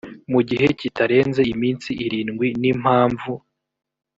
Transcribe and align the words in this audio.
mu 0.31 0.39
gihe 0.49 0.65
kitarenze 0.79 1.41
iminsi 1.53 1.89
irindwi 2.05 2.47
n 2.61 2.63
impamvu 2.71 3.31